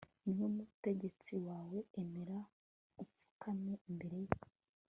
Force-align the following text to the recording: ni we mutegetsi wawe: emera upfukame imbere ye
ni 0.23 0.31
we 0.37 0.45
mutegetsi 0.55 1.33
wawe: 1.47 1.79
emera 2.01 2.37
upfukame 3.01 3.73
imbere 3.89 4.17
ye 4.27 4.33